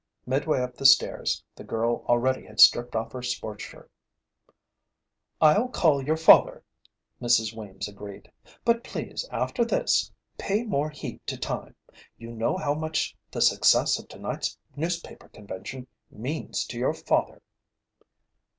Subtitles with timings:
[0.25, 3.91] Midway up the stairs, the girl already had stripped off her sports shirt.
[5.39, 6.63] "I'll call your father,"
[7.21, 7.55] Mrs.
[7.55, 8.31] Weems agreed,
[8.65, 11.75] "but please, after this, pay more heed to time.
[12.17, 17.39] You know how much the success of tonight's newspaper convention means to your father."